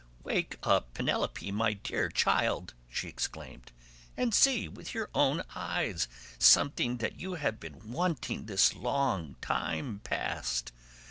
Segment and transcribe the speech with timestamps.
[0.23, 3.71] "Wake up Penelope, my dear child," she exclaimed,
[4.17, 6.07] "and see with your own eyes
[6.39, 10.71] something that you have been wanting this long time past.